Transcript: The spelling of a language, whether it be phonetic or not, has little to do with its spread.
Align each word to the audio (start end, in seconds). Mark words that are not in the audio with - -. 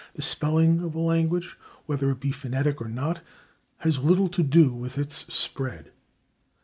The 0.15 0.23
spelling 0.23 0.79
of 0.81 0.95
a 0.95 0.99
language, 0.99 1.59
whether 1.85 2.09
it 2.09 2.19
be 2.19 2.31
phonetic 2.31 2.81
or 2.81 2.89
not, 2.89 3.21
has 3.77 3.99
little 3.99 4.29
to 4.29 4.41
do 4.41 4.73
with 4.73 4.97
its 4.97 5.31
spread. 5.31 5.91